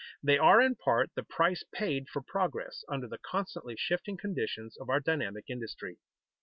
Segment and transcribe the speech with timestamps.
[0.23, 4.89] They are in part the price paid for progress under the constantly shifting conditions of
[4.89, 5.99] our dynamic industry.